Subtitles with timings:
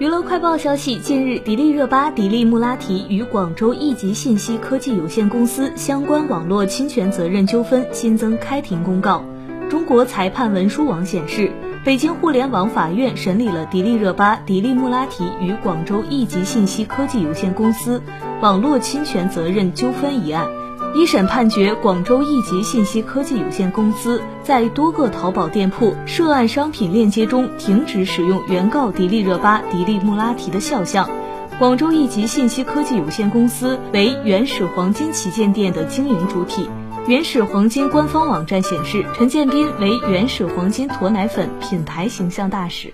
[0.00, 9.22] 娱乐快报消息，近日，迪丽热巴迪丽穆拉提与广州亿集信息科技有限公司相关网络侵权责任纠纷新增开庭公告。
[9.68, 11.52] 中国裁判文书网显示，
[11.84, 18.02] 北京互联网法院审理了迪丽热巴迪丽穆拉提与广州亿集信息科技有限公司
[18.40, 20.46] 网络侵权责任纠纷一案。
[20.92, 31.08] 一审判决广州亿集信息科技有限公司在多个淘宝店铺涉案商品链接中停止使用原告迪丽热巴迪丽穆拉提的肖像。
[31.60, 36.68] 广州亿集信息科技有限公司为原始黄金旗舰店的经营主体。
[37.06, 42.92] 原始黄金官方网站显示，陈建斌为原始黄金驼奶粉品牌形象大使。